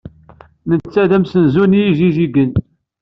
Netta 0.69 1.03
d 1.09 1.11
amsenzu 1.17 1.63
n 1.67 1.77
yijejjigen. 1.79 2.51